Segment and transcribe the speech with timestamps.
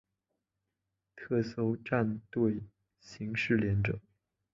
[1.15, 2.63] 特搜战队
[2.99, 3.99] 刑事连者。